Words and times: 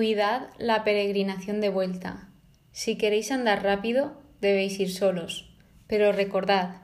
Cuidad 0.00 0.48
la 0.56 0.82
peregrinación 0.82 1.60
de 1.60 1.68
vuelta. 1.68 2.26
Si 2.72 2.96
queréis 2.96 3.30
andar 3.30 3.62
rápido, 3.62 4.18
debéis 4.40 4.80
ir 4.80 4.90
solos. 4.90 5.52
Pero 5.88 6.10
recordad, 6.10 6.76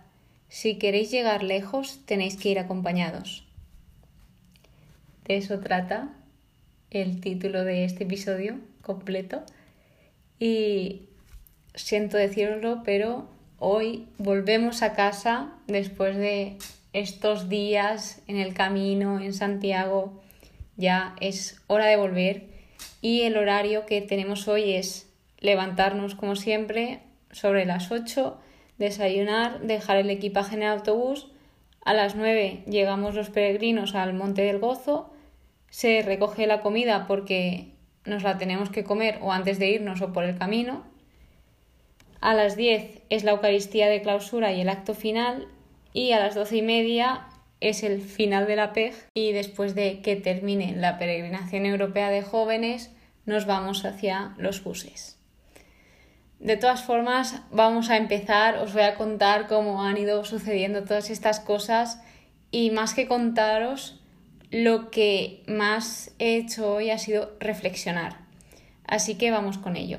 si 0.51 0.77
queréis 0.77 1.11
llegar 1.11 1.43
lejos, 1.43 2.05
tenéis 2.05 2.37
que 2.37 2.51
ir 2.51 2.59
acompañados. 2.59 3.49
De 5.25 5.39
eso 5.39 5.61
trata 5.61 6.13
el 6.91 7.23
título 7.23 7.65
de 7.65 7.87
este 7.87 8.05
episodio 8.05 8.59
completo. 8.83 9.45
Y 10.39 11.05
siento 11.75 12.19
decirlo, 12.19 12.83
pero 12.85 13.31
hoy 13.59 14.09
volvemos 14.19 14.83
a 14.83 14.93
casa 14.93 15.55
después 15.67 16.19
de 16.19 16.59
estos 16.93 17.49
días 17.49 18.21
en 18.27 18.37
el 18.37 18.53
camino 18.53 19.21
en 19.21 19.33
Santiago. 19.33 20.21
Ya 20.77 21.17
es 21.23 21.63
hora 21.67 21.87
de 21.87 21.97
volver 21.97 22.56
y 23.07 23.23
el 23.23 23.37
horario 23.37 23.87
que 23.87 24.03
tenemos 24.03 24.49
hoy 24.49 24.73
es 24.73 25.09
levantarnos 25.39 26.17
como 26.17 26.35
siempre 26.35 27.03
sobre 27.31 27.65
las 27.65 27.93
8, 27.93 28.37
desayunar, 28.79 29.61
dejar 29.61 29.99
el 29.99 30.11
equipaje 30.11 30.57
en 30.57 30.65
el 30.65 30.71
autobús. 30.71 31.29
A 31.85 31.95
las 31.95 32.17
9 32.17 32.65
llegamos 32.67 33.15
los 33.15 33.31
peregrinos 33.31 33.95
al 33.95 34.13
Monte 34.13 34.43
del 34.43 34.59
Gozo, 34.59 35.15
se 35.71 36.03
recoge 36.03 36.49
la 36.49 36.63
comida 36.63 37.07
porque 37.07 37.69
nos 38.05 38.25
la 38.25 38.39
tenemos 38.39 38.71
que 38.71 38.83
comer 38.83 39.21
o 39.23 39.31
antes 39.31 39.61
de 39.61 39.71
irnos 39.71 40.03
o 40.03 40.13
por 40.13 40.25
el 40.25 40.37
camino. 40.37 40.83
A 42.21 42.35
las 42.35 42.57
10 42.57 43.03
es 43.09 43.23
la 43.23 43.31
Eucaristía 43.31 43.87
de 43.87 44.03
clausura 44.03 44.53
y 44.53 44.63
el 44.63 44.69
acto 44.69 44.95
final 44.95 45.47
y 45.93 46.11
a 46.11 46.19
las 46.19 46.35
doce 46.35 46.57
y 46.57 46.63
media 46.63 47.29
es 47.61 47.85
el 47.85 48.03
final 48.03 48.49
de 48.49 48.57
la 48.57 48.73
PEG 48.73 48.95
y 49.15 49.31
después 49.31 49.77
de 49.77 50.01
que 50.03 50.17
termine 50.17 50.75
la 50.75 50.99
peregrinación 50.99 51.67
europea 51.67 52.11
de 52.11 52.23
jóvenes 52.23 52.91
nos 53.27 53.45
vamos 53.45 53.85
hacia 53.85 54.35
los 54.39 54.65
buses. 54.65 55.19
De 56.39 56.57
todas 56.57 56.83
formas, 56.83 57.43
vamos 57.51 57.91
a 57.91 57.97
empezar, 57.97 58.59
os 58.59 58.73
voy 58.73 58.83
a 58.83 58.95
contar 58.95 59.47
cómo 59.49 59.83
han 59.83 59.97
ido 59.97 60.25
sucediendo 60.25 60.85
todas 60.85 61.11
estas 61.11 61.41
cosas 61.41 62.01
y 62.51 62.71
más 62.71 62.95
que 62.95 63.09
contaros, 63.09 64.01
lo 64.51 64.91
que 64.91 65.43
más 65.49 66.13
he 66.19 66.37
hecho 66.37 66.73
hoy 66.73 66.91
ha 66.91 66.99
sido 66.99 67.37
reflexionar. 67.41 68.19
Así 68.87 69.17
que 69.17 69.31
vamos 69.31 69.59
con 69.59 69.77
ello. 69.77 69.99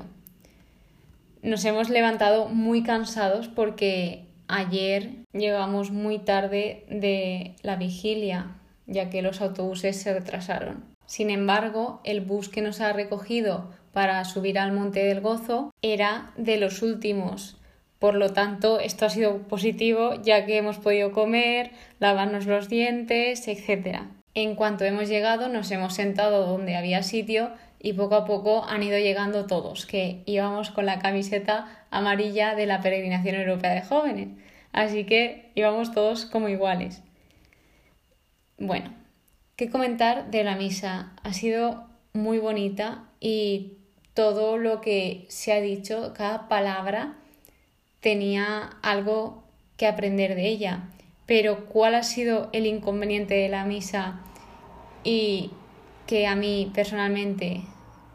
Nos 1.42 1.64
hemos 1.64 1.90
levantado 1.90 2.48
muy 2.48 2.82
cansados 2.82 3.48
porque 3.48 4.24
ayer 4.48 5.10
llegamos 5.32 5.90
muy 5.90 6.18
tarde 6.18 6.84
de 6.88 7.54
la 7.62 7.76
vigilia, 7.76 8.56
ya 8.86 9.10
que 9.10 9.22
los 9.22 9.40
autobuses 9.40 10.00
se 10.00 10.14
retrasaron. 10.14 10.87
Sin 11.08 11.30
embargo, 11.30 12.02
el 12.04 12.20
bus 12.20 12.50
que 12.50 12.60
nos 12.60 12.82
ha 12.82 12.92
recogido 12.92 13.70
para 13.94 14.22
subir 14.26 14.58
al 14.58 14.72
Monte 14.72 15.02
del 15.02 15.22
Gozo 15.22 15.72
era 15.80 16.32
de 16.36 16.58
los 16.58 16.82
últimos. 16.82 17.56
Por 17.98 18.14
lo 18.14 18.34
tanto, 18.34 18.78
esto 18.78 19.06
ha 19.06 19.10
sido 19.10 19.38
positivo 19.48 20.20
ya 20.22 20.44
que 20.44 20.58
hemos 20.58 20.76
podido 20.76 21.10
comer, 21.12 21.70
lavarnos 21.98 22.44
los 22.44 22.68
dientes, 22.68 23.48
etc. 23.48 24.02
En 24.34 24.54
cuanto 24.54 24.84
hemos 24.84 25.08
llegado, 25.08 25.48
nos 25.48 25.70
hemos 25.70 25.94
sentado 25.94 26.46
donde 26.46 26.76
había 26.76 27.02
sitio 27.02 27.52
y 27.80 27.94
poco 27.94 28.14
a 28.14 28.26
poco 28.26 28.66
han 28.66 28.82
ido 28.82 28.98
llegando 28.98 29.46
todos, 29.46 29.86
que 29.86 30.22
íbamos 30.26 30.70
con 30.70 30.84
la 30.84 30.98
camiseta 30.98 31.86
amarilla 31.90 32.54
de 32.54 32.66
la 32.66 32.82
Peregrinación 32.82 33.36
Europea 33.36 33.72
de 33.72 33.82
Jóvenes. 33.82 34.28
Así 34.72 35.04
que 35.04 35.50
íbamos 35.54 35.90
todos 35.92 36.26
como 36.26 36.50
iguales. 36.50 37.02
Bueno, 38.58 38.97
¿qué 39.58 39.68
comentar 39.68 40.30
de 40.30 40.44
la 40.44 40.54
misa? 40.54 41.12
Ha 41.24 41.32
sido 41.32 41.84
muy 42.12 42.38
bonita 42.38 43.02
y 43.18 43.72
todo 44.14 44.56
lo 44.56 44.80
que 44.80 45.26
se 45.28 45.52
ha 45.52 45.60
dicho, 45.60 46.14
cada 46.16 46.48
palabra, 46.48 47.16
tenía 47.98 48.70
algo 48.82 49.42
que 49.76 49.88
aprender 49.88 50.36
de 50.36 50.46
ella. 50.46 50.84
Pero 51.26 51.66
¿cuál 51.66 51.96
ha 51.96 52.04
sido 52.04 52.50
el 52.52 52.66
inconveniente 52.66 53.34
de 53.34 53.48
la 53.48 53.64
misa 53.64 54.20
y 55.02 55.50
que 56.06 56.28
a 56.28 56.36
mí 56.36 56.70
personalmente 56.72 57.62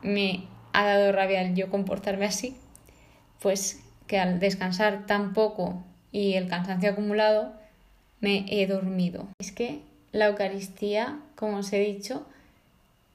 me 0.02 0.46
ha 0.72 0.86
dado 0.86 1.12
rabia 1.12 1.42
el 1.42 1.56
yo 1.56 1.70
comportarme 1.70 2.26
así? 2.26 2.56
Pues 3.42 3.84
que 4.08 4.18
al 4.18 4.40
descansar 4.40 5.06
tan 5.08 5.34
poco 5.34 5.84
y 6.10 6.36
el 6.36 6.48
cansancio 6.48 6.92
acumulado, 6.92 7.54
me 8.22 8.46
he 8.48 8.66
dormido. 8.66 9.28
Es 9.40 9.52
que 9.52 9.82
la 10.14 10.28
Eucaristía, 10.28 11.20
como 11.36 11.58
os 11.58 11.74
he 11.74 11.80
dicho, 11.80 12.26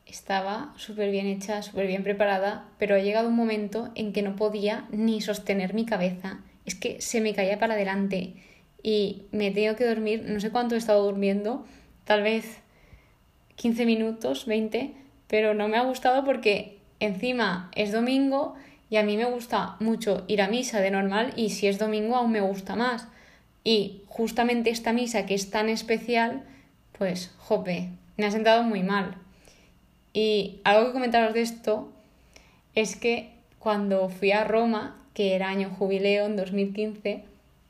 estaba 0.04 0.74
súper 0.76 1.10
bien 1.10 1.26
hecha, 1.26 1.62
súper 1.62 1.86
bien 1.86 2.02
preparada, 2.02 2.64
pero 2.78 2.94
ha 2.94 2.98
llegado 2.98 3.28
un 3.28 3.36
momento 3.36 3.90
en 3.94 4.12
que 4.12 4.22
no 4.22 4.36
podía 4.36 4.86
ni 4.90 5.20
sostener 5.20 5.72
mi 5.72 5.86
cabeza. 5.86 6.40
Es 6.66 6.74
que 6.74 7.00
se 7.00 7.20
me 7.20 7.34
caía 7.34 7.58
para 7.58 7.74
adelante 7.74 8.34
y 8.82 9.22
me 9.32 9.50
tengo 9.50 9.76
que 9.76 9.86
dormir, 9.86 10.24
no 10.26 10.40
sé 10.40 10.50
cuánto 10.50 10.74
he 10.74 10.78
estado 10.78 11.04
durmiendo, 11.04 11.64
tal 12.04 12.22
vez 12.22 12.58
15 13.56 13.86
minutos, 13.86 14.46
20, 14.46 14.92
pero 15.28 15.54
no 15.54 15.68
me 15.68 15.76
ha 15.76 15.82
gustado 15.82 16.24
porque 16.24 16.78
encima 17.00 17.70
es 17.74 17.92
domingo 17.92 18.54
y 18.90 18.96
a 18.96 19.02
mí 19.02 19.16
me 19.16 19.24
gusta 19.24 19.76
mucho 19.80 20.24
ir 20.26 20.42
a 20.42 20.48
misa 20.48 20.80
de 20.80 20.90
normal 20.90 21.32
y 21.36 21.50
si 21.50 21.68
es 21.68 21.78
domingo 21.78 22.16
aún 22.16 22.32
me 22.32 22.40
gusta 22.40 22.76
más. 22.76 23.06
Y 23.62 24.02
justamente 24.06 24.70
esta 24.70 24.92
misa 24.92 25.26
que 25.26 25.34
es 25.34 25.50
tan 25.50 25.68
especial, 25.68 26.44
pues, 26.98 27.32
jope, 27.38 27.88
me 28.16 28.26
ha 28.26 28.30
sentado 28.30 28.62
muy 28.62 28.82
mal. 28.82 29.14
Y 30.12 30.60
algo 30.64 30.86
que 30.86 30.92
comentaros 30.92 31.32
de 31.32 31.42
esto 31.42 31.92
es 32.74 32.96
que 32.96 33.30
cuando 33.58 34.08
fui 34.08 34.32
a 34.32 34.44
Roma, 34.44 34.96
que 35.14 35.34
era 35.34 35.48
año 35.48 35.70
jubileo 35.70 36.26
en 36.26 36.36
2015, 36.36 37.24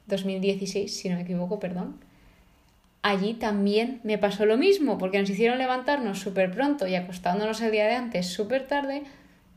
2016, 0.06 0.96
si 0.96 1.08
no 1.08 1.16
me 1.16 1.22
equivoco, 1.22 1.60
perdón, 1.60 1.98
allí 3.02 3.34
también 3.34 4.00
me 4.02 4.18
pasó 4.18 4.46
lo 4.46 4.56
mismo, 4.56 4.98
porque 4.98 5.18
nos 5.18 5.30
hicieron 5.30 5.58
levantarnos 5.58 6.18
súper 6.18 6.50
pronto 6.50 6.86
y 6.86 6.94
acostándonos 6.94 7.60
el 7.60 7.72
día 7.72 7.86
de 7.86 7.94
antes 7.94 8.26
súper 8.26 8.66
tarde 8.66 9.02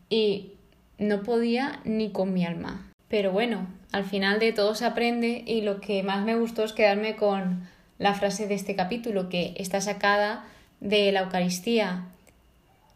y 0.10 0.52
no 0.98 1.24
podía 1.24 1.80
ni 1.84 2.12
con 2.12 2.34
mi 2.34 2.46
alma. 2.46 2.92
Pero 3.08 3.32
bueno, 3.32 3.68
al 3.92 4.06
final 4.06 4.40
de 4.40 4.54
todo 4.54 4.76
se 4.76 4.86
aprende 4.86 5.44
y 5.46 5.62
lo 5.62 5.82
que 5.82 6.04
más 6.04 6.24
me 6.24 6.36
gustó 6.36 6.64
es 6.64 6.74
quedarme 6.74 7.16
con 7.16 7.68
la 8.02 8.16
frase 8.16 8.48
de 8.48 8.56
este 8.56 8.76
capítulo 8.76 9.30
que 9.30 9.54
está 9.58 9.80
sacada 9.80 10.44
de 10.80 11.12
la 11.12 11.22
Eucaristía 11.22 12.08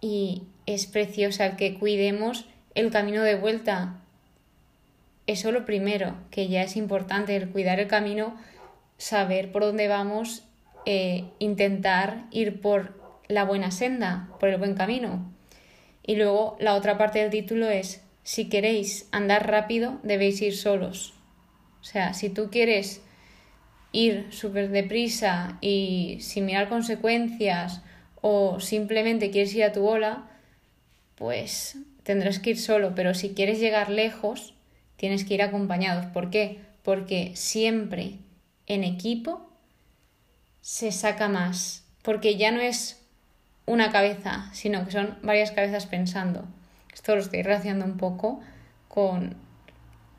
y 0.02 0.42
es 0.66 0.88
preciosa 0.88 1.58
que 1.58 1.76
cuidemos 1.76 2.46
el 2.74 2.90
camino 2.90 3.22
de 3.22 3.36
vuelta. 3.36 4.02
Eso 5.28 5.52
lo 5.52 5.64
primero, 5.64 6.16
que 6.32 6.48
ya 6.48 6.64
es 6.64 6.76
importante, 6.76 7.36
el 7.36 7.50
cuidar 7.50 7.80
el 7.80 7.88
camino, 7.88 8.36
saber 8.98 9.52
por 9.52 9.62
dónde 9.62 9.88
vamos, 9.88 10.44
eh, 10.88 11.26
intentar 11.38 12.26
ir 12.32 12.60
por 12.60 13.00
la 13.28 13.46
buena 13.46 13.70
senda, 13.70 14.30
por 14.40 14.50
el 14.50 14.58
buen 14.58 14.74
camino. 14.74 15.32
Y 16.02 16.16
luego 16.16 16.58
la 16.60 16.74
otra 16.74 16.98
parte 16.98 17.20
del 17.20 17.30
título 17.30 17.70
es, 17.70 18.02
si 18.24 18.50
queréis 18.50 19.08
andar 19.12 19.48
rápido, 19.48 20.00
debéis 20.02 20.42
ir 20.42 20.58
solos. 20.58 21.14
O 21.82 21.84
sea, 21.84 22.16
si 22.16 22.32
tú 22.32 22.50
quieres 22.50 23.04
ir 23.96 24.28
súper 24.32 24.70
deprisa 24.70 25.58
y 25.62 26.18
sin 26.20 26.46
mirar 26.46 26.68
consecuencias 26.68 27.82
o 28.22 28.60
simplemente 28.60 29.32
quieres 29.32 29.56
ir 29.56 29.64
a 29.64 29.72
tu 29.72 29.82
bola, 29.82 30.28
pues 31.16 31.78
tendrás 32.04 32.40
que 32.40 32.52
ir 32.52 32.60
solo. 32.60 32.94
Pero 32.94 33.14
si 33.14 33.30
quieres 33.30 33.60
llegar 33.60 33.90
lejos, 33.90 34.54
tienes 34.98 35.24
que 35.24 35.36
ir 35.36 35.42
acompañados. 35.42 36.06
¿Por 36.08 36.30
qué? 36.30 36.60
Porque 36.84 37.32
siempre 37.36 38.16
en 38.68 38.84
equipo 38.84 39.50
se 40.62 40.92
saca 40.92 41.30
más. 41.30 41.86
Porque 42.02 42.36
ya 42.36 42.52
no 42.52 42.60
es 42.60 43.02
una 43.66 43.92
cabeza, 43.92 44.50
sino 44.54 44.86
que 44.86 44.92
son 44.92 45.18
varias 45.24 45.52
cabezas 45.52 45.86
pensando. 45.86 46.46
Esto 46.94 47.16
lo 47.16 47.22
estoy 47.22 47.44
relacionando 47.44 47.86
un 47.86 47.98
poco 47.98 48.42
con 48.90 49.36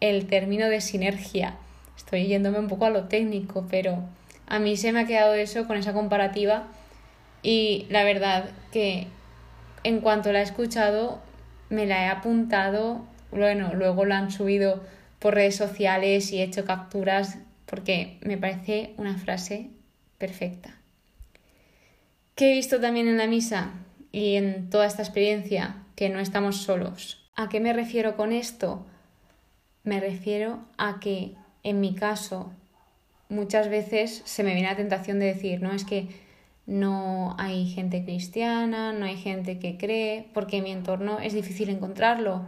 el 0.00 0.26
término 0.26 0.68
de 0.68 0.80
sinergia. 0.80 1.56
Estoy 1.96 2.26
yéndome 2.26 2.58
un 2.58 2.68
poco 2.68 2.84
a 2.84 2.90
lo 2.90 3.04
técnico, 3.04 3.66
pero 3.70 4.02
a 4.46 4.58
mí 4.58 4.76
se 4.76 4.92
me 4.92 5.00
ha 5.00 5.06
quedado 5.06 5.34
eso 5.34 5.66
con 5.66 5.76
esa 5.76 5.92
comparativa 5.92 6.68
y 7.42 7.86
la 7.90 8.04
verdad 8.04 8.50
que 8.72 9.06
en 9.82 10.00
cuanto 10.00 10.32
la 10.32 10.40
he 10.40 10.42
escuchado 10.42 11.20
me 11.70 11.86
la 11.86 12.04
he 12.04 12.08
apuntado, 12.08 13.04
bueno, 13.30 13.72
luego 13.74 14.04
la 14.04 14.18
han 14.18 14.30
subido 14.30 14.82
por 15.18 15.34
redes 15.34 15.56
sociales 15.56 16.32
y 16.32 16.38
he 16.38 16.44
hecho 16.44 16.64
capturas 16.64 17.38
porque 17.66 18.18
me 18.22 18.38
parece 18.38 18.94
una 18.96 19.16
frase 19.16 19.70
perfecta. 20.18 20.76
¿Qué 22.34 22.50
he 22.50 22.54
visto 22.54 22.80
también 22.80 23.08
en 23.08 23.16
la 23.16 23.26
misa 23.26 23.70
y 24.12 24.36
en 24.36 24.70
toda 24.70 24.86
esta 24.86 25.02
experiencia? 25.02 25.82
Que 25.96 26.08
no 26.08 26.20
estamos 26.20 26.58
solos. 26.58 27.30
¿A 27.34 27.48
qué 27.48 27.60
me 27.60 27.72
refiero 27.72 28.16
con 28.16 28.32
esto? 28.32 28.86
Me 29.84 30.00
refiero 30.00 30.60
a 30.78 31.00
que, 31.00 31.34
en 31.66 31.80
mi 31.80 31.96
caso, 31.96 32.52
muchas 33.28 33.68
veces 33.68 34.22
se 34.24 34.44
me 34.44 34.54
viene 34.54 34.68
la 34.68 34.76
tentación 34.76 35.18
de 35.18 35.26
decir, 35.26 35.60
no, 35.60 35.72
es 35.72 35.84
que 35.84 36.06
no 36.64 37.34
hay 37.38 37.66
gente 37.66 38.04
cristiana, 38.04 38.92
no 38.92 39.04
hay 39.04 39.16
gente 39.16 39.58
que 39.58 39.76
cree, 39.76 40.28
porque 40.32 40.58
en 40.58 40.64
mi 40.64 40.70
entorno 40.70 41.18
es 41.18 41.32
difícil 41.32 41.68
encontrarlo. 41.68 42.46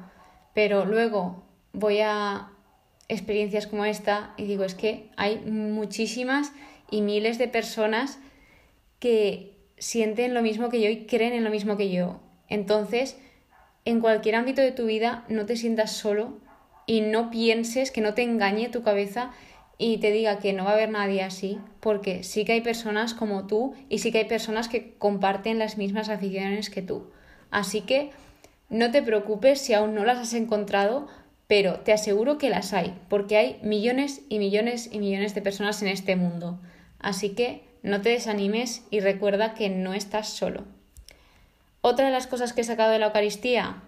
Pero 0.54 0.84
luego 0.84 1.42
voy 1.72 1.98
a 1.98 2.50
experiencias 3.08 3.66
como 3.66 3.84
esta 3.84 4.34
y 4.36 4.44
digo, 4.44 4.62
es 4.62 4.76
que 4.76 5.10
hay 5.16 5.40
muchísimas 5.40 6.52
y 6.88 7.02
miles 7.02 7.38
de 7.38 7.48
personas 7.48 8.20
que 9.00 9.56
sienten 9.78 10.32
lo 10.32 10.42
mismo 10.42 10.68
que 10.68 10.80
yo 10.80 10.88
y 10.90 11.06
creen 11.06 11.32
en 11.32 11.42
lo 11.42 11.50
mismo 11.50 11.76
que 11.76 11.90
yo. 11.90 12.20
Entonces, 12.48 13.18
en 13.84 13.98
cualquier 13.98 14.36
ámbito 14.36 14.62
de 14.62 14.70
tu 14.70 14.86
vida, 14.86 15.24
no 15.28 15.44
te 15.44 15.56
sientas 15.56 15.90
solo 15.90 16.38
y 16.88 17.02
no 17.02 17.30
pienses 17.30 17.92
que 17.92 18.00
no 18.00 18.14
te 18.14 18.22
engañe 18.22 18.70
tu 18.70 18.82
cabeza 18.82 19.30
y 19.76 19.98
te 19.98 20.10
diga 20.10 20.38
que 20.38 20.54
no 20.54 20.64
va 20.64 20.70
a 20.70 20.72
haber 20.72 20.88
nadie 20.88 21.22
así, 21.22 21.60
porque 21.80 22.24
sí 22.24 22.46
que 22.46 22.52
hay 22.52 22.62
personas 22.62 23.12
como 23.12 23.46
tú 23.46 23.74
y 23.90 23.98
sí 23.98 24.10
que 24.10 24.18
hay 24.18 24.24
personas 24.24 24.68
que 24.68 24.94
comparten 24.96 25.58
las 25.58 25.76
mismas 25.76 26.08
aficiones 26.08 26.70
que 26.70 26.80
tú. 26.80 27.10
Así 27.50 27.82
que 27.82 28.10
no 28.70 28.90
te 28.90 29.02
preocupes 29.02 29.60
si 29.60 29.74
aún 29.74 29.94
no 29.94 30.06
las 30.06 30.18
has 30.18 30.32
encontrado, 30.32 31.08
pero 31.46 31.80
te 31.80 31.92
aseguro 31.92 32.38
que 32.38 32.48
las 32.48 32.72
hay, 32.72 32.98
porque 33.10 33.36
hay 33.36 33.60
millones 33.62 34.22
y 34.30 34.38
millones 34.38 34.88
y 34.90 34.98
millones 34.98 35.34
de 35.34 35.42
personas 35.42 35.82
en 35.82 35.88
este 35.88 36.16
mundo. 36.16 36.58
Así 36.98 37.34
que 37.34 37.64
no 37.82 38.00
te 38.00 38.08
desanimes 38.08 38.82
y 38.90 39.00
recuerda 39.00 39.52
que 39.52 39.68
no 39.68 39.92
estás 39.92 40.30
solo. 40.30 40.64
Otra 41.82 42.06
de 42.06 42.12
las 42.12 42.26
cosas 42.26 42.54
que 42.54 42.62
he 42.62 42.64
sacado 42.64 42.92
de 42.92 42.98
la 42.98 43.06
Eucaristía, 43.06 43.82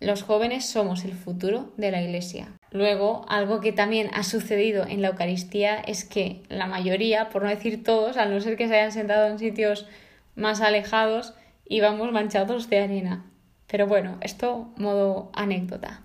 los 0.00 0.22
jóvenes 0.22 0.66
somos 0.66 1.04
el 1.04 1.14
futuro 1.14 1.72
de 1.76 1.90
la 1.90 2.02
Iglesia. 2.02 2.48
Luego, 2.70 3.24
algo 3.28 3.60
que 3.60 3.72
también 3.72 4.10
ha 4.12 4.22
sucedido 4.22 4.86
en 4.86 5.00
la 5.00 5.08
Eucaristía 5.08 5.76
es 5.76 6.04
que 6.04 6.42
la 6.48 6.66
mayoría, 6.66 7.30
por 7.30 7.42
no 7.42 7.48
decir 7.48 7.82
todos, 7.82 8.16
al 8.16 8.30
no 8.30 8.40
ser 8.40 8.56
que 8.56 8.68
se 8.68 8.74
hayan 8.74 8.92
sentado 8.92 9.28
en 9.28 9.38
sitios 9.38 9.86
más 10.34 10.60
alejados, 10.60 11.34
íbamos 11.66 12.12
manchados 12.12 12.68
de 12.68 12.80
arena. 12.80 13.24
Pero 13.66 13.86
bueno, 13.86 14.18
esto 14.20 14.68
modo 14.76 15.30
anécdota. 15.32 16.02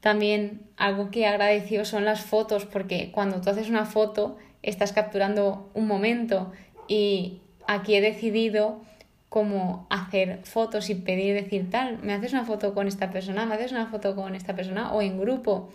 También 0.00 0.62
algo 0.76 1.10
que 1.10 1.26
agradeció 1.26 1.84
son 1.84 2.04
las 2.04 2.20
fotos, 2.20 2.66
porque 2.66 3.10
cuando 3.10 3.40
tú 3.40 3.50
haces 3.50 3.68
una 3.68 3.86
foto 3.86 4.36
estás 4.62 4.92
capturando 4.92 5.70
un 5.74 5.86
momento 5.86 6.52
y 6.86 7.40
aquí 7.66 7.94
he 7.94 8.00
decidido 8.00 8.80
como 9.28 9.86
hacer 9.90 10.40
fotos 10.44 10.88
y 10.90 10.94
pedir, 10.94 11.34
decir 11.34 11.70
tal, 11.70 11.98
me 12.02 12.14
haces 12.14 12.32
una 12.32 12.44
foto 12.44 12.74
con 12.74 12.88
esta 12.88 13.10
persona, 13.10 13.44
me 13.46 13.54
haces 13.54 13.72
una 13.72 13.86
foto 13.86 14.14
con 14.14 14.34
esta 14.34 14.54
persona 14.54 14.92
o 14.92 15.02
en 15.02 15.20
grupo. 15.20 15.70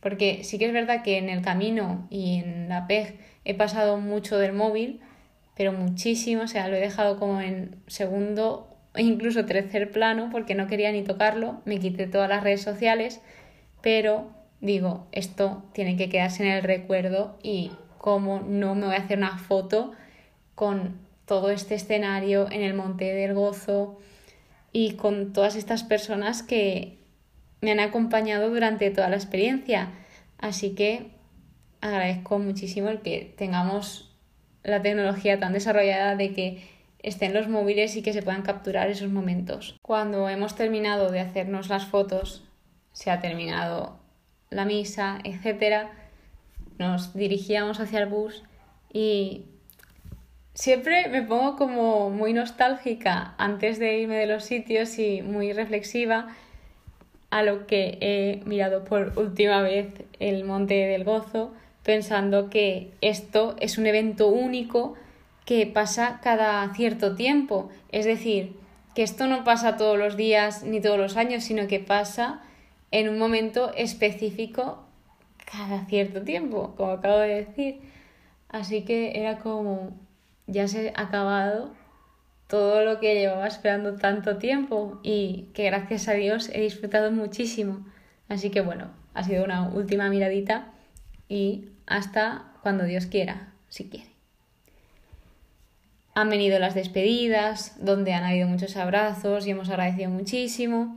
Porque 0.00 0.44
sí 0.44 0.58
que 0.58 0.66
es 0.66 0.72
verdad 0.72 1.02
que 1.02 1.18
en 1.18 1.28
el 1.28 1.42
camino 1.42 2.06
y 2.10 2.38
en 2.38 2.68
la 2.68 2.86
PEG 2.86 3.18
he 3.44 3.54
pasado 3.54 3.98
mucho 3.98 4.38
del 4.38 4.52
móvil, 4.52 5.00
pero 5.56 5.72
muchísimo, 5.72 6.42
o 6.42 6.48
sea, 6.48 6.68
lo 6.68 6.76
he 6.76 6.80
dejado 6.80 7.18
como 7.18 7.40
en 7.40 7.76
segundo 7.86 8.68
e 8.94 9.02
incluso 9.02 9.44
tercer 9.44 9.90
plano 9.90 10.28
porque 10.30 10.54
no 10.54 10.66
quería 10.66 10.92
ni 10.92 11.02
tocarlo, 11.02 11.62
me 11.64 11.78
quité 11.78 12.06
todas 12.06 12.28
las 12.28 12.44
redes 12.44 12.62
sociales, 12.62 13.20
pero 13.82 14.30
digo, 14.60 15.06
esto 15.10 15.64
tiene 15.72 15.96
que 15.96 16.08
quedarse 16.08 16.44
en 16.44 16.52
el 16.52 16.62
recuerdo 16.62 17.38
y 17.42 17.72
como 17.98 18.40
no 18.40 18.74
me 18.74 18.86
voy 18.86 18.94
a 18.94 18.98
hacer 18.98 19.18
una 19.18 19.38
foto 19.38 19.92
con 20.54 21.03
todo 21.26 21.50
este 21.50 21.74
escenario 21.74 22.50
en 22.50 22.62
el 22.62 22.74
Monte 22.74 23.12
del 23.14 23.34
Gozo 23.34 23.98
y 24.72 24.94
con 24.94 25.32
todas 25.32 25.56
estas 25.56 25.84
personas 25.84 26.42
que 26.42 26.98
me 27.60 27.72
han 27.72 27.80
acompañado 27.80 28.50
durante 28.50 28.90
toda 28.90 29.08
la 29.08 29.16
experiencia. 29.16 29.92
Así 30.38 30.74
que 30.74 31.10
agradezco 31.80 32.38
muchísimo 32.38 32.88
el 32.88 33.00
que 33.00 33.34
tengamos 33.36 34.14
la 34.62 34.82
tecnología 34.82 35.38
tan 35.38 35.52
desarrollada 35.52 36.16
de 36.16 36.32
que 36.32 36.68
estén 37.02 37.34
los 37.34 37.48
móviles 37.48 37.96
y 37.96 38.02
que 38.02 38.12
se 38.12 38.22
puedan 38.22 38.42
capturar 38.42 38.88
esos 38.88 39.10
momentos. 39.10 39.78
Cuando 39.82 40.28
hemos 40.28 40.56
terminado 40.56 41.10
de 41.10 41.20
hacernos 41.20 41.68
las 41.68 41.86
fotos, 41.86 42.42
se 42.92 43.10
ha 43.10 43.20
terminado 43.20 43.98
la 44.50 44.64
misa, 44.64 45.18
etc., 45.24 45.88
nos 46.78 47.14
dirigíamos 47.14 47.78
hacia 47.78 48.00
el 48.00 48.06
bus 48.06 48.42
y 48.92 49.46
Siempre 50.54 51.08
me 51.08 51.22
pongo 51.22 51.56
como 51.56 52.10
muy 52.10 52.32
nostálgica 52.32 53.34
antes 53.38 53.80
de 53.80 53.98
irme 53.98 54.14
de 54.14 54.26
los 54.26 54.44
sitios 54.44 55.00
y 55.00 55.20
muy 55.20 55.52
reflexiva 55.52 56.28
a 57.30 57.42
lo 57.42 57.66
que 57.66 57.98
he 58.00 58.40
mirado 58.46 58.84
por 58.84 59.18
última 59.18 59.62
vez 59.62 59.88
el 60.20 60.44
Monte 60.44 60.74
del 60.74 61.02
Gozo, 61.02 61.52
pensando 61.82 62.50
que 62.50 62.92
esto 63.00 63.56
es 63.58 63.78
un 63.78 63.86
evento 63.86 64.28
único 64.28 64.94
que 65.44 65.66
pasa 65.66 66.20
cada 66.22 66.72
cierto 66.72 67.16
tiempo. 67.16 67.68
Es 67.90 68.04
decir, 68.04 68.54
que 68.94 69.02
esto 69.02 69.26
no 69.26 69.42
pasa 69.42 69.76
todos 69.76 69.98
los 69.98 70.16
días 70.16 70.62
ni 70.62 70.80
todos 70.80 70.98
los 70.98 71.16
años, 71.16 71.42
sino 71.42 71.66
que 71.66 71.80
pasa 71.80 72.42
en 72.92 73.08
un 73.08 73.18
momento 73.18 73.74
específico 73.74 74.84
cada 75.44 75.84
cierto 75.86 76.22
tiempo, 76.22 76.74
como 76.76 76.92
acabo 76.92 77.18
de 77.18 77.44
decir. 77.44 77.80
Así 78.48 78.82
que 78.82 79.18
era 79.18 79.38
como 79.38 80.03
ya 80.46 80.68
se 80.68 80.92
ha 80.94 81.02
acabado 81.02 81.72
todo 82.48 82.84
lo 82.84 83.00
que 83.00 83.14
llevaba 83.14 83.46
esperando 83.46 83.96
tanto 83.96 84.36
tiempo 84.36 85.00
y 85.02 85.48
que 85.54 85.64
gracias 85.64 86.08
a 86.08 86.12
Dios 86.12 86.50
he 86.52 86.60
disfrutado 86.60 87.10
muchísimo. 87.10 87.86
Así 88.28 88.50
que 88.50 88.60
bueno, 88.60 88.90
ha 89.14 89.24
sido 89.24 89.44
una 89.44 89.68
última 89.68 90.08
miradita 90.08 90.72
y 91.28 91.68
hasta 91.86 92.52
cuando 92.62 92.84
Dios 92.84 93.06
quiera, 93.06 93.52
si 93.68 93.88
quiere. 93.88 94.10
Han 96.14 96.30
venido 96.30 96.58
las 96.58 96.74
despedidas, 96.74 97.74
donde 97.84 98.12
han 98.12 98.24
habido 98.24 98.46
muchos 98.46 98.76
abrazos 98.76 99.46
y 99.46 99.50
hemos 99.50 99.68
agradecido 99.68 100.10
muchísimo. 100.10 100.96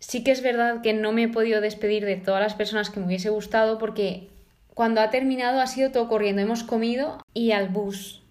Sí 0.00 0.24
que 0.24 0.32
es 0.32 0.42
verdad 0.42 0.82
que 0.82 0.92
no 0.92 1.12
me 1.12 1.24
he 1.24 1.28
podido 1.28 1.60
despedir 1.60 2.04
de 2.04 2.16
todas 2.16 2.42
las 2.42 2.54
personas 2.54 2.90
que 2.90 2.98
me 2.98 3.06
hubiese 3.06 3.30
gustado 3.30 3.78
porque 3.78 4.28
cuando 4.74 5.00
ha 5.00 5.10
terminado 5.10 5.60
ha 5.60 5.66
sido 5.66 5.90
todo 5.92 6.08
corriendo, 6.08 6.42
hemos 6.42 6.64
comido 6.64 7.18
y 7.32 7.52
al 7.52 7.68
bus. 7.68 8.22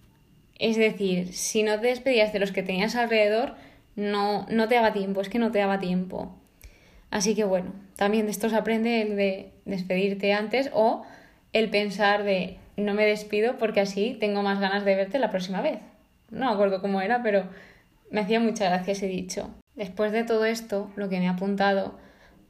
Es 0.58 0.76
decir, 0.76 1.32
si 1.32 1.62
no 1.62 1.80
te 1.80 1.88
despedías 1.88 2.32
de 2.32 2.38
los 2.38 2.52
que 2.52 2.62
tenías 2.62 2.94
alrededor, 2.94 3.54
no, 3.96 4.46
no 4.48 4.68
te 4.68 4.76
daba 4.76 4.92
tiempo, 4.92 5.20
es 5.20 5.28
que 5.28 5.38
no 5.38 5.50
te 5.50 5.58
daba 5.58 5.80
tiempo. 5.80 6.34
Así 7.10 7.34
que 7.34 7.44
bueno, 7.44 7.72
también 7.96 8.26
de 8.26 8.32
esto 8.32 8.48
se 8.50 8.56
aprende 8.56 9.02
el 9.02 9.16
de 9.16 9.52
despedirte 9.64 10.32
antes 10.32 10.70
o 10.72 11.04
el 11.52 11.70
pensar 11.70 12.24
de 12.24 12.58
no 12.76 12.92
me 12.94 13.06
despido 13.06 13.56
porque 13.56 13.80
así 13.80 14.16
tengo 14.18 14.42
más 14.42 14.60
ganas 14.60 14.84
de 14.84 14.96
verte 14.96 15.18
la 15.18 15.30
próxima 15.30 15.62
vez. 15.62 15.78
No 16.30 16.46
me 16.46 16.52
acuerdo 16.52 16.80
cómo 16.80 17.00
era, 17.00 17.22
pero 17.22 17.48
me 18.10 18.20
hacía 18.20 18.40
mucha 18.40 18.68
gracia 18.68 18.92
ese 18.92 19.06
dicho. 19.06 19.50
Después 19.76 20.12
de 20.12 20.24
todo 20.24 20.44
esto, 20.44 20.90
lo 20.96 21.08
que 21.08 21.20
me 21.20 21.28
ha 21.28 21.32
apuntado 21.32 21.98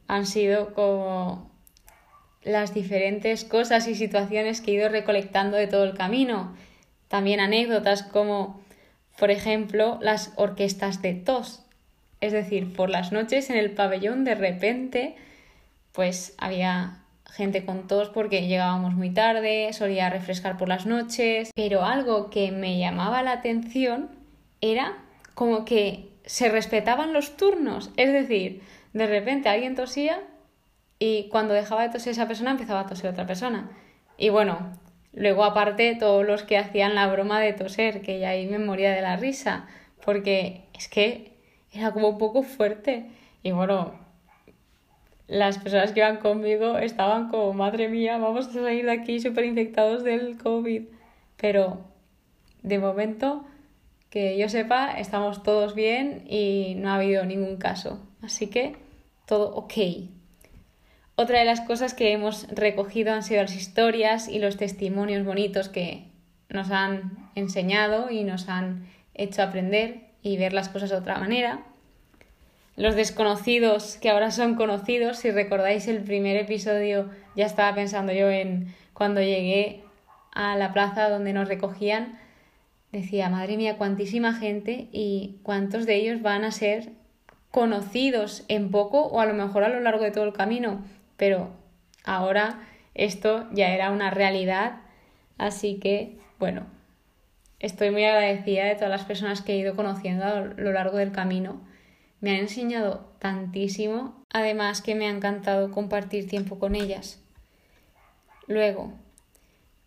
han 0.07 0.25
sido 0.25 0.73
como 0.73 1.51
las 2.45 2.73
diferentes 2.73 3.43
cosas 3.43 3.87
y 3.87 3.95
situaciones 3.95 4.61
que 4.61 4.71
he 4.71 4.75
ido 4.75 4.87
recolectando 4.87 5.57
de 5.57 5.67
todo 5.67 5.83
el 5.83 5.97
camino. 5.97 6.55
También 7.07 7.39
anécdotas 7.39 8.03
como, 8.03 8.61
por 9.17 9.31
ejemplo, 9.31 9.97
las 10.01 10.31
orquestas 10.37 11.01
de 11.01 11.15
tos. 11.15 11.63
Es 12.21 12.31
decir, 12.31 12.73
por 12.73 12.89
las 12.89 13.11
noches 13.11 13.49
en 13.49 13.57
el 13.57 13.71
pabellón 13.71 14.23
de 14.23 14.35
repente, 14.35 15.15
pues 15.91 16.35
había 16.37 16.99
gente 17.31 17.65
con 17.65 17.87
tos 17.87 18.09
porque 18.09 18.47
llegábamos 18.47 18.93
muy 18.93 19.09
tarde, 19.09 19.73
solía 19.73 20.09
refrescar 20.09 20.57
por 20.57 20.69
las 20.69 20.85
noches, 20.85 21.51
pero 21.55 21.83
algo 21.83 22.29
que 22.29 22.51
me 22.51 22.77
llamaba 22.79 23.23
la 23.23 23.33
atención 23.33 24.09
era 24.61 24.97
como 25.33 25.65
que 25.65 26.09
se 26.25 26.49
respetaban 26.49 27.11
los 27.11 27.35
turnos, 27.37 27.91
es 27.97 28.13
decir, 28.13 28.61
de 28.93 29.05
repente 29.05 29.49
alguien 29.49 29.75
tosía 29.75 30.21
y 30.99 31.27
cuando 31.29 31.53
dejaba 31.53 31.83
de 31.83 31.89
toser 31.89 32.11
esa 32.11 32.27
persona 32.27 32.51
empezaba 32.51 32.81
a 32.81 32.85
toser 32.87 33.11
otra 33.11 33.25
persona. 33.25 33.69
Y 34.17 34.29
bueno, 34.29 34.77
luego 35.13 35.43
aparte 35.43 35.95
todos 35.95 36.25
los 36.25 36.43
que 36.43 36.57
hacían 36.57 36.95
la 36.95 37.07
broma 37.07 37.39
de 37.39 37.53
toser, 37.53 38.01
que 38.01 38.19
ya 38.19 38.29
ahí 38.29 38.47
me 38.47 38.59
moría 38.59 38.91
de 38.93 39.01
la 39.01 39.17
risa, 39.17 39.67
porque 40.03 40.65
es 40.73 40.87
que 40.87 41.33
era 41.71 41.91
como 41.91 42.09
un 42.09 42.17
poco 42.17 42.43
fuerte. 42.43 43.07
Y 43.43 43.51
bueno, 43.51 43.93
las 45.27 45.57
personas 45.57 45.91
que 45.91 45.99
iban 45.99 46.17
conmigo 46.17 46.77
estaban 46.77 47.29
como, 47.29 47.53
madre 47.53 47.89
mía, 47.89 48.17
vamos 48.17 48.47
a 48.47 48.53
salir 48.53 48.85
de 48.85 48.91
aquí 48.91 49.19
súper 49.19 49.45
infectados 49.45 50.03
del 50.03 50.37
COVID. 50.37 50.83
Pero 51.37 51.79
de 52.63 52.79
momento, 52.79 53.45
que 54.09 54.37
yo 54.37 54.47
sepa, 54.47 54.97
estamos 54.97 55.43
todos 55.43 55.75
bien 55.75 56.23
y 56.29 56.75
no 56.77 56.89
ha 56.89 56.95
habido 56.95 57.25
ningún 57.25 57.57
caso. 57.57 57.99
Así 58.21 58.47
que 58.47 58.77
todo 59.25 59.53
ok. 59.55 59.73
Otra 61.17 61.39
de 61.39 61.45
las 61.45 61.61
cosas 61.61 61.93
que 61.93 62.11
hemos 62.11 62.45
recogido 62.49 63.13
han 63.13 63.23
sido 63.23 63.41
las 63.41 63.55
historias 63.55 64.27
y 64.27 64.39
los 64.39 64.57
testimonios 64.57 65.25
bonitos 65.25 65.69
que 65.69 66.07
nos 66.49 66.71
han 66.71 67.29
enseñado 67.35 68.11
y 68.11 68.25
nos 68.25 68.49
han 68.49 68.87
hecho 69.13 69.41
aprender 69.41 70.01
y 70.21 70.35
ver 70.35 70.51
las 70.51 70.67
cosas 70.67 70.89
de 70.89 70.97
otra 70.97 71.17
manera. 71.17 71.63
Los 72.75 72.95
desconocidos 72.95 73.95
que 74.01 74.09
ahora 74.09 74.31
son 74.31 74.55
conocidos, 74.55 75.19
si 75.19 75.31
recordáis 75.31 75.87
el 75.87 76.03
primer 76.03 76.35
episodio, 76.35 77.09
ya 77.33 77.45
estaba 77.45 77.73
pensando 77.73 78.11
yo 78.11 78.29
en 78.29 78.75
cuando 78.93 79.21
llegué 79.21 79.83
a 80.33 80.57
la 80.57 80.73
plaza 80.73 81.09
donde 81.09 81.31
nos 81.31 81.47
recogían, 81.47 82.19
decía, 82.91 83.29
madre 83.29 83.55
mía, 83.55 83.77
cuantísima 83.77 84.33
gente 84.33 84.89
y 84.91 85.37
cuántos 85.43 85.85
de 85.85 85.95
ellos 85.95 86.21
van 86.21 86.43
a 86.43 86.51
ser 86.51 86.89
conocidos 87.51 88.43
en 88.49 88.69
poco 88.69 88.99
o 89.03 89.21
a 89.21 89.25
lo 89.25 89.33
mejor 89.33 89.63
a 89.63 89.69
lo 89.69 89.79
largo 89.79 90.03
de 90.03 90.11
todo 90.11 90.25
el 90.25 90.33
camino, 90.33 90.83
pero 91.17 91.51
ahora 92.03 92.59
esto 92.93 93.47
ya 93.51 93.73
era 93.73 93.91
una 93.91 94.09
realidad, 94.09 94.81
así 95.37 95.79
que 95.79 96.17
bueno, 96.39 96.65
estoy 97.59 97.91
muy 97.91 98.03
agradecida 98.03 98.65
de 98.65 98.75
todas 98.75 98.89
las 98.89 99.05
personas 99.05 99.41
que 99.41 99.53
he 99.53 99.57
ido 99.57 99.75
conociendo 99.75 100.25
a 100.25 100.41
lo 100.41 100.71
largo 100.71 100.97
del 100.97 101.11
camino. 101.11 101.61
Me 102.21 102.31
han 102.31 102.37
enseñado 102.37 103.11
tantísimo, 103.19 104.23
además 104.31 104.81
que 104.81 104.95
me 104.95 105.07
ha 105.07 105.11
encantado 105.11 105.71
compartir 105.71 106.27
tiempo 106.27 106.59
con 106.59 106.75
ellas. 106.75 107.21
Luego, 108.47 108.93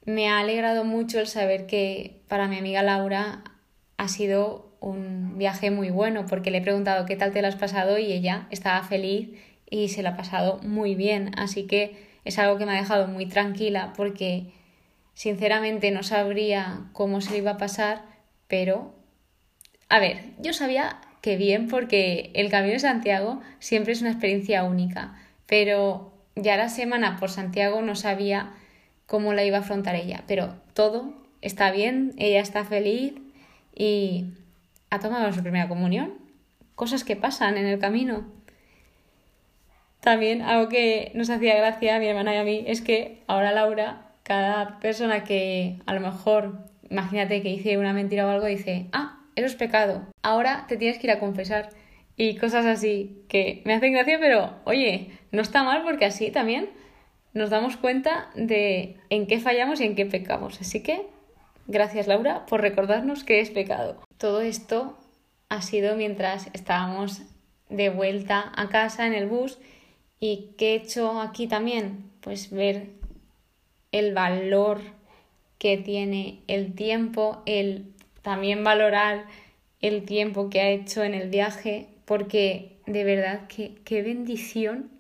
me 0.05 0.29
ha 0.29 0.39
alegrado 0.41 0.85
mucho 0.85 1.21
el 1.21 1.27
saber 1.27 1.67
que 1.67 2.23
para 2.29 2.49
mi 2.49 2.59
amiga 2.59 2.83
Laura 2.83 3.45
ha 3.97 4.09
sido 4.09 4.73
un 4.81 5.37
viaje 5.37 5.71
muy 5.71 5.91
bueno, 5.91 6.27
porque 6.27 6.51
le 6.51 6.59
he 6.59 6.63
preguntado 6.63 7.05
qué 7.05 7.17
tal 7.17 7.33
te 7.33 7.43
lo 7.43 7.49
has 7.49 7.57
pasado 7.57 7.99
y 7.99 8.13
ella 8.13 8.47
estaba 8.51 8.83
feliz 8.85 9.31
y 9.71 9.89
se 9.89 10.03
lo 10.03 10.11
ha 10.11 10.17
pasado 10.17 10.61
muy 10.63 10.95
bien. 10.95 11.33
Así 11.37 11.67
que 11.67 12.09
es 12.25 12.39
algo 12.39 12.59
que 12.59 12.67
me 12.67 12.73
ha 12.73 12.81
dejado 12.81 13.07
muy 13.07 13.27
tranquila 13.27 13.93
porque 13.97 14.53
sinceramente 15.15 15.91
no 15.91 16.03
sabría 16.03 16.91
cómo 16.93 17.21
se 17.21 17.33
le 17.33 17.39
iba 17.39 17.53
a 17.53 17.57
pasar, 17.57 18.03
pero 18.47 18.95
a 19.89 19.99
ver, 19.99 20.21
yo 20.39 20.53
sabía 20.53 21.01
que 21.23 21.37
bien 21.37 21.69
porque 21.69 22.31
el 22.35 22.51
Camino 22.51 22.75
de 22.75 22.81
Santiago 22.81 23.41
siempre 23.59 23.93
es 23.93 24.01
una 24.01 24.11
experiencia 24.11 24.65
única, 24.65 25.15
pero 25.47 26.13
ya 26.37 26.57
la 26.57 26.69
semana 26.69 27.17
por 27.19 27.31
Santiago 27.31 27.83
no 27.83 27.95
sabía 27.97 28.53
cómo 29.07 29.33
la 29.33 29.45
iba 29.45 29.57
a 29.57 29.61
afrontar 29.61 29.97
ella, 29.97 30.25
pero 30.27 30.55
todo 30.75 31.15
está 31.41 31.71
bien, 31.71 32.13
ella 32.19 32.41
está 32.41 32.65
feliz 32.65 33.15
y 33.75 34.35
ha 34.91 34.99
tomado 35.01 35.33
su 35.33 35.43
primera 35.43 35.69
comunión. 35.69 36.15
Cosas 36.75 37.03
que 37.03 37.17
pasan 37.17 37.57
en 37.57 37.67
el 37.67 37.79
camino. 37.79 38.38
También 40.09 40.41
algo 40.41 40.71
que 40.71 41.13
nos 41.13 41.29
hacía 41.29 41.55
gracia 41.57 41.97
a 41.97 41.99
mi 41.99 42.07
hermana 42.07 42.35
y 42.35 42.39
a 42.39 42.43
mí 42.43 42.65
es 42.67 42.81
que 42.81 43.19
ahora 43.27 43.53
Laura, 43.53 44.07
cada 44.23 44.81
persona 44.81 45.23
que 45.23 45.81
a 45.85 45.93
lo 45.93 46.01
mejor, 46.01 46.61
imagínate 46.89 47.43
que 47.43 47.51
hice 47.51 47.77
una 47.77 47.93
mentira 47.93 48.27
o 48.27 48.31
algo, 48.31 48.47
dice, 48.47 48.87
ah, 48.93 49.21
eso 49.37 49.45
es 49.45 49.55
pecado, 49.55 50.07
ahora 50.23 50.65
te 50.67 50.79
tienes 50.79 50.99
que 50.99 51.09
ir 51.09 51.11
a 51.11 51.21
confesar. 51.21 51.69
Y 52.17 52.37
cosas 52.37 52.65
así 52.65 53.23
que 53.29 53.61
me 53.67 53.75
hacen 53.75 53.93
gracia, 53.93 54.19
pero 54.19 54.55
oye, 54.65 55.11
no 55.31 55.43
está 55.43 55.63
mal 55.63 55.83
porque 55.83 56.07
así 56.07 56.31
también 56.31 56.71
nos 57.35 57.51
damos 57.51 57.77
cuenta 57.77 58.31
de 58.35 58.97
en 59.11 59.27
qué 59.27 59.41
fallamos 59.41 59.79
y 59.83 59.85
en 59.85 59.95
qué 59.95 60.07
pecamos. 60.07 60.59
Así 60.59 60.83
que, 60.83 61.03
gracias 61.67 62.07
Laura 62.07 62.47
por 62.47 62.63
recordarnos 62.63 63.25
que 63.25 63.41
es 63.41 63.51
pecado. 63.51 64.01
Todo 64.17 64.41
esto 64.41 64.97
ha 65.51 65.61
sido 65.61 65.97
mientras 65.97 66.49
estábamos 66.55 67.21
de 67.69 67.91
vuelta 67.91 68.51
a 68.57 68.71
casa 68.71 69.07
en 69.07 69.13
el 69.13 69.27
bus 69.27 69.59
y 70.21 70.51
¿qué 70.59 70.73
he 70.73 70.75
hecho 70.77 71.21
aquí 71.21 71.47
también? 71.47 72.11
Pues 72.21 72.51
ver 72.51 72.89
el 73.93 74.15
valor 74.15 74.81
que 75.59 75.77
tiene 75.77 76.41
el 76.47 76.75
tiempo, 76.75 77.43
el 77.47 77.87
también 78.23 78.65
valorar 78.65 79.27
el 79.81 80.05
tiempo 80.05 80.51
que 80.51 80.61
ha 80.61 80.69
hecho 80.71 81.03
en 81.03 81.15
el 81.15 81.31
viaje, 81.31 81.89
porque 82.05 82.77
de 82.87 83.05
verdad 83.05 83.47
que 83.49 83.77
qué 83.85 84.03
bendición 84.03 84.91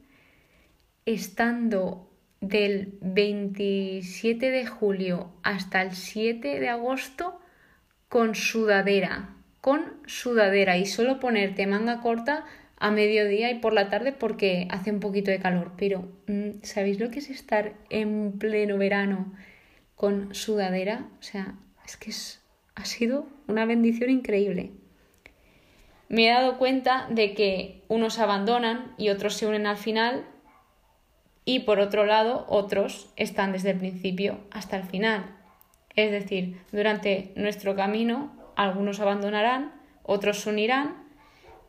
estando 1.04 2.08
del 2.40 2.94
27 3.00 4.50
de 4.50 4.66
julio 4.66 5.30
hasta 5.42 5.82
el 5.82 5.92
7 5.94 6.60
de 6.60 6.68
agosto 6.68 7.40
con 8.08 8.34
sudadera, 8.34 9.34
con 9.60 9.94
sudadera 10.06 10.76
y 10.76 10.86
solo 10.86 11.18
ponerte 11.18 11.66
manga 11.66 12.00
corta 12.00 12.44
a 12.80 12.90
mediodía 12.90 13.50
y 13.50 13.58
por 13.58 13.72
la 13.72 13.90
tarde 13.90 14.12
porque 14.12 14.68
hace 14.70 14.90
un 14.90 15.00
poquito 15.00 15.30
de 15.30 15.40
calor. 15.40 15.72
Pero 15.76 16.08
mm, 16.26 16.62
¿sabéis 16.62 17.00
lo 17.00 17.10
que 17.10 17.18
es 17.18 17.30
estar 17.30 17.74
en 17.90 18.38
pleno 18.38 18.78
verano 18.78 19.32
con 19.94 20.34
sudadera? 20.34 21.06
O 21.18 21.22
sea, 21.22 21.54
es 21.84 21.96
que 21.96 22.12
ha 22.74 22.84
sido 22.84 23.26
una 23.46 23.64
bendición 23.64 24.10
increíble. 24.10 24.72
Me 26.08 26.26
he 26.26 26.32
dado 26.32 26.56
cuenta 26.56 27.06
de 27.10 27.34
que 27.34 27.82
unos 27.88 28.18
abandonan 28.18 28.94
y 28.96 29.10
otros 29.10 29.34
se 29.34 29.46
unen 29.46 29.66
al 29.66 29.76
final 29.76 30.24
y 31.44 31.60
por 31.60 31.80
otro 31.80 32.06
lado 32.06 32.46
otros 32.48 33.10
están 33.16 33.52
desde 33.52 33.70
el 33.70 33.78
principio 33.78 34.38
hasta 34.50 34.76
el 34.76 34.84
final. 34.84 35.34
Es 35.96 36.10
decir, 36.12 36.60
durante 36.72 37.32
nuestro 37.36 37.74
camino 37.74 38.32
algunos 38.56 39.00
abandonarán, 39.00 39.72
otros 40.02 40.40
se 40.40 40.50
unirán 40.50 41.08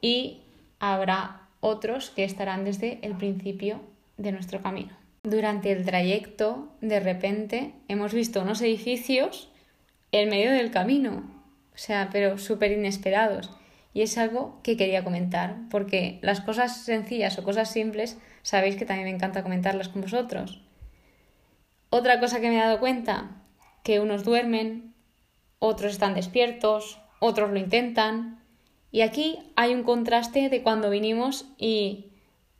y 0.01 0.43
habrá 0.79 1.47
otros 1.59 2.09
que 2.09 2.23
estarán 2.23 2.63
desde 2.63 2.99
el 3.01 3.15
principio 3.15 3.81
de 4.17 4.31
nuestro 4.31 4.61
camino. 4.61 4.97
Durante 5.23 5.71
el 5.71 5.85
trayecto, 5.85 6.69
de 6.81 6.99
repente, 6.99 7.73
hemos 7.87 8.13
visto 8.13 8.41
unos 8.41 8.61
edificios 8.61 9.51
en 10.11 10.29
medio 10.29 10.51
del 10.51 10.71
camino, 10.71 11.23
o 11.73 11.77
sea, 11.77 12.09
pero 12.11 12.37
súper 12.37 12.71
inesperados. 12.71 13.51
Y 13.93 14.01
es 14.01 14.17
algo 14.17 14.59
que 14.63 14.77
quería 14.77 15.03
comentar, 15.03 15.57
porque 15.69 16.19
las 16.21 16.41
cosas 16.41 16.83
sencillas 16.83 17.37
o 17.37 17.43
cosas 17.43 17.71
simples 17.71 18.17
sabéis 18.43 18.75
que 18.75 18.85
también 18.85 19.09
me 19.09 19.15
encanta 19.15 19.43
comentarlas 19.43 19.89
con 19.89 20.01
vosotros. 20.01 20.61
Otra 21.89 22.19
cosa 22.19 22.39
que 22.39 22.49
me 22.49 22.55
he 22.55 22.59
dado 22.59 22.79
cuenta, 22.79 23.31
que 23.83 23.99
unos 23.99 24.23
duermen, 24.23 24.93
otros 25.57 25.93
están 25.93 26.13
despiertos, 26.13 27.01
otros 27.19 27.51
lo 27.51 27.59
intentan. 27.59 28.38
Y 28.91 29.01
aquí 29.01 29.39
hay 29.55 29.73
un 29.73 29.83
contraste 29.83 30.49
de 30.49 30.63
cuando 30.63 30.89
vinimos 30.89 31.45
y 31.57 32.11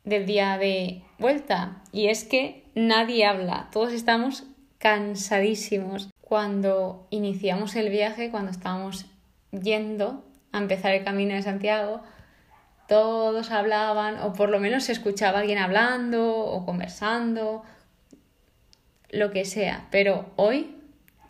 del 0.04 0.26
día 0.26 0.58
de 0.58 1.02
vuelta. 1.18 1.82
Y 1.92 2.06
es 2.06 2.24
que 2.24 2.64
nadie 2.74 3.26
habla, 3.26 3.68
todos 3.72 3.92
estamos 3.92 4.44
cansadísimos. 4.78 6.10
Cuando 6.20 7.06
iniciamos 7.10 7.74
el 7.74 7.90
viaje, 7.90 8.30
cuando 8.30 8.50
estábamos 8.50 9.06
yendo 9.50 10.24
a 10.52 10.58
empezar 10.58 10.92
el 10.92 11.04
camino 11.04 11.34
de 11.34 11.42
Santiago, 11.42 12.02
todos 12.86 13.50
hablaban 13.50 14.18
o 14.20 14.32
por 14.32 14.48
lo 14.48 14.60
menos 14.60 14.84
se 14.84 14.92
escuchaba 14.92 15.40
alguien 15.40 15.58
hablando 15.58 16.36
o 16.36 16.64
conversando, 16.64 17.62
lo 19.10 19.30
que 19.30 19.44
sea, 19.44 19.88
pero 19.90 20.30
hoy 20.36 20.76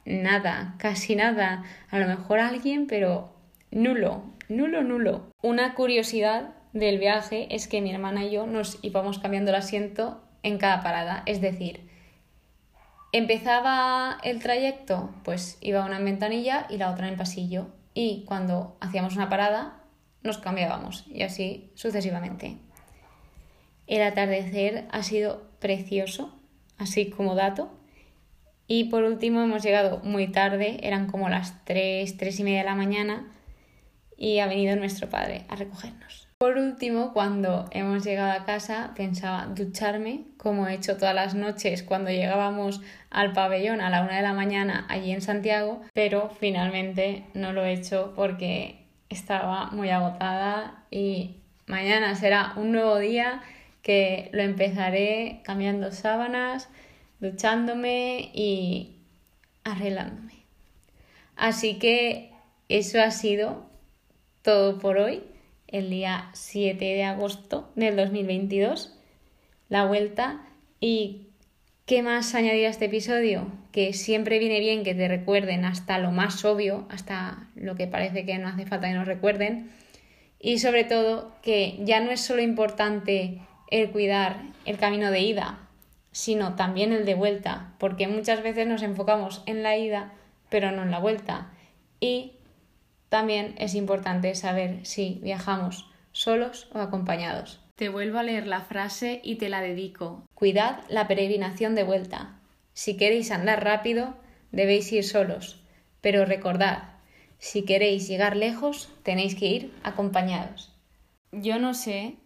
nada, 0.05 0.75
casi 0.79 1.17
nada, 1.17 1.65
a 1.91 1.99
lo 1.99 2.07
mejor 2.07 2.41
alguien, 2.41 2.87
pero 2.87 3.35
nulo, 3.71 4.23
nulo, 4.51 4.83
nulo. 4.83 5.33
Una 5.43 5.75
curiosidad 5.75 6.55
del 6.73 6.99
viaje 6.99 7.47
es 7.55 7.69
que 7.69 7.81
mi 7.81 7.93
hermana 7.93 8.25
y 8.25 8.33
yo 8.33 8.47
nos 8.47 8.79
íbamos 8.83 9.19
cambiando 9.19 9.51
el 9.51 9.57
asiento 9.57 10.23
en 10.43 10.59
cada 10.59 10.83
parada, 10.83 11.23
es 11.27 11.41
decir, 11.41 11.89
empezaba 13.13 14.19
el 14.23 14.41
trayecto, 14.41 15.15
pues 15.25 15.59
iba 15.61 15.85
una 15.85 15.99
en 15.99 16.05
ventanilla 16.05 16.67
y 16.69 16.77
la 16.77 16.91
otra 16.91 17.07
en 17.07 17.13
el 17.13 17.19
pasillo, 17.19 17.69
y 17.95 18.25
cuando 18.27 18.77
hacíamos 18.81 19.17
una 19.17 19.29
parada 19.29 19.83
nos 20.23 20.39
cambiábamos 20.39 21.07
y 21.09 21.23
así 21.23 21.71
sucesivamente. 21.75 22.59
El 23.87 24.03
atardecer 24.03 24.87
ha 24.91 25.03
sido 25.03 25.49
precioso, 25.59 26.39
así 26.79 27.11
como 27.11 27.35
dato. 27.35 27.71
Y 28.69 28.85
por 28.85 29.03
último 29.03 29.43
hemos 29.43 29.65
llegado 29.65 29.99
muy 30.05 30.29
tarde, 30.29 30.79
eran 30.83 31.09
como 31.09 31.29
las 31.29 31.65
3, 31.65 32.17
3 32.17 32.41
y 32.41 32.45
media 32.45 32.59
de 32.61 32.65
la 32.67 32.77
mañana 32.77 33.27
y 34.21 34.39
ha 34.39 34.47
venido 34.47 34.77
nuestro 34.77 35.09
padre 35.09 35.47
a 35.49 35.57
recogernos. 35.57 36.29
Por 36.37 36.59
último, 36.59 37.13
cuando 37.15 37.69
hemos 37.71 38.05
llegado 38.05 38.33
a 38.33 38.45
casa, 38.45 38.93
pensaba 38.95 39.47
ducharme, 39.47 40.25
como 40.37 40.69
he 40.69 40.75
hecho 40.75 40.97
todas 40.97 41.15
las 41.15 41.35
noches 41.35 41.83
cuando 41.83 42.11
llegábamos 42.11 42.83
al 43.11 43.33
pabellón 43.33 43.81
a 43.81 43.89
la 43.89 44.03
una 44.03 44.17
de 44.17 44.23
la 44.23 44.35
mañana 44.35 44.87
allí 44.89 45.11
en 45.11 45.23
Santiago, 45.23 45.81
pero 45.95 46.31
finalmente 46.39 47.25
no 47.33 47.53
lo 47.53 47.65
he 47.65 47.73
hecho 47.73 48.13
porque 48.15 48.85
estaba 49.09 49.71
muy 49.71 49.89
agotada 49.89 50.85
y 50.91 51.37
mañana 51.67 52.15
será 52.15 52.53
un 52.57 52.73
nuevo 52.73 52.99
día 52.99 53.41
que 53.83 54.29
lo 54.33 54.43
empezaré 54.43 55.41
cambiando 55.45 55.93
sábanas, 55.93 56.69
duchándome 57.21 58.31
y 58.35 58.97
arreglándome. 59.65 60.35
Así 61.37 61.79
que 61.79 62.33
eso 62.69 63.01
ha 63.01 63.11
sido 63.11 63.70
todo 64.43 64.79
por 64.79 64.99
hoy, 64.99 65.23
el 65.67 65.91
día 65.91 66.31
7 66.33 66.85
de 66.85 67.05
agosto 67.05 67.71
del 67.75 67.97
2022, 67.97 68.99
la 69.69 69.87
vuelta 69.87 70.47
y 70.81 71.31
¿Qué 71.91 72.05
más 72.05 72.37
añadir 72.37 72.67
a 72.67 72.69
este 72.69 72.85
episodio? 72.85 73.51
Que 73.73 73.95
siempre 73.95 74.39
viene 74.39 74.61
bien 74.61 74.85
que 74.85 74.95
te 74.95 75.09
recuerden 75.09 75.65
hasta 75.65 75.99
lo 75.99 76.13
más 76.13 76.45
obvio, 76.45 76.87
hasta 76.89 77.49
lo 77.57 77.75
que 77.75 77.89
parece 77.89 78.25
que 78.25 78.39
no 78.39 78.47
hace 78.47 78.65
falta 78.65 78.87
que 78.87 78.95
nos 78.95 79.09
recuerden. 79.09 79.73
Y 80.39 80.61
sobre 80.61 80.85
todo 80.85 81.35
que 81.43 81.81
ya 81.81 81.99
no 81.99 82.13
es 82.13 82.21
solo 82.21 82.43
importante 82.43 83.43
el 83.73 83.91
cuidar 83.91 84.41
el 84.67 84.79
camino 84.79 85.11
de 85.11 85.19
ida, 85.19 85.69
sino 86.13 86.55
también 86.55 86.93
el 86.93 87.05
de 87.05 87.15
vuelta, 87.15 87.75
porque 87.79 88.07
muchas 88.07 88.41
veces 88.45 88.69
nos 88.69 88.83
enfocamos 88.83 89.43
en 89.47 89.65
la 89.65 89.77
ida, 89.77 90.13
pero 90.49 90.71
no 90.71 90.85
en 90.85 90.93
la 90.93 91.01
vuelta. 91.01 91.51
Y 91.99 92.35
también 93.11 93.55
es 93.59 93.75
importante 93.75 94.35
saber 94.35 94.87
si 94.87 95.21
viajamos 95.23 95.91
solos 96.13 96.71
o 96.73 96.79
acompañados. 96.79 97.61
Te 97.75 97.89
vuelvo 97.89 98.19
a 98.19 98.23
leer 98.23 98.47
la 98.47 98.61
frase 98.61 99.21
y 99.25 99.35
te 99.35 99.49
la 99.49 99.61
dedico. 99.61 100.25
Cuidad 100.35 100.85
la 100.89 101.09
peregrinación 101.09 101.75
de 101.75 101.83
vuelta. 101.83 102.41
Si 102.73 102.97
queréis 102.97 103.31
andar 103.31 103.65
rápido, 103.65 104.15
debéis 104.53 104.93
ir 104.93 105.05
solos. 105.05 105.61
Pero 106.01 106.25
recordad, 106.25 106.95
si 107.39 107.65
queréis 107.65 108.07
llegar 108.07 108.37
lejos, 108.37 108.89
tenéis 109.03 109.35
que 109.35 109.47
ir 109.47 109.75
acompañados. 109.83 110.73
Yo 111.33 111.59
no 111.59 111.75
sé 111.75 112.17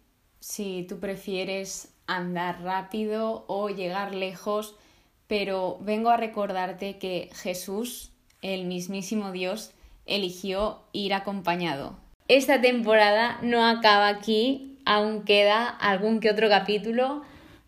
si 0.40 0.84
tú 0.86 1.00
prefieres 1.00 1.94
andar 2.06 2.62
rápido 2.62 3.46
o 3.48 3.70
llegar 3.70 4.14
lejos, 4.14 4.76
pero 5.28 5.78
vengo 5.80 6.10
a 6.10 6.18
recordarte 6.18 6.98
que 6.98 7.30
Jesús, 7.32 8.12
el 8.42 8.66
mismísimo 8.66 9.32
Dios, 9.32 9.73
eligió 10.06 10.82
ir 10.92 11.14
acompañado. 11.14 11.96
Esta 12.28 12.60
temporada 12.60 13.38
no 13.42 13.66
acaba 13.66 14.08
aquí, 14.08 14.78
aún 14.84 15.24
queda 15.24 15.68
algún 15.68 16.20
que 16.20 16.30
otro 16.30 16.48
capítulo, 16.48 17.22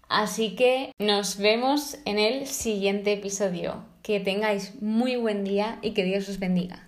así 0.09 0.55
que 0.55 0.93
nos 0.99 1.39
vemos 1.39 1.99
en 2.05 2.19
el 2.19 2.47
siguiente 2.47 3.13
episodio. 3.13 3.85
Que 4.03 4.21
tengáis 4.21 4.81
muy 4.81 5.17
buen 5.17 5.45
día 5.45 5.79
y 5.83 5.91
que 5.91 6.05
Dios 6.05 6.29
os 6.29 6.39
bendiga. 6.39 6.86